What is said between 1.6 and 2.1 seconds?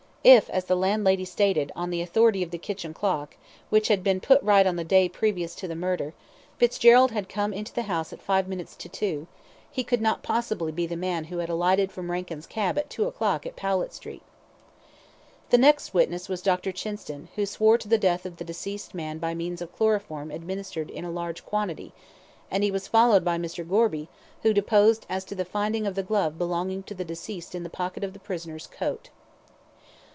on the